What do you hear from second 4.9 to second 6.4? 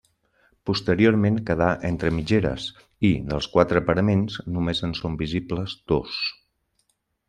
en són visibles dos.